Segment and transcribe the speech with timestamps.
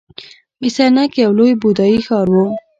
[0.59, 2.35] مس عینک یو لوی بودايي ښار و